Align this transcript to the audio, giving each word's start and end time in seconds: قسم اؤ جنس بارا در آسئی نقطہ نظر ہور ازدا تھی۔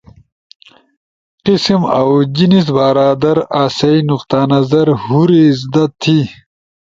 قسم 1.45 1.81
اؤ 1.99 2.09
جنس 2.35 2.67
بارا 2.75 3.09
در 3.21 3.37
آسئی 3.63 3.99
نقطہ 4.09 4.39
نظر 4.53 4.85
ہور 5.05 5.29
ازدا 5.47 5.83
تھی۔ 6.01 6.19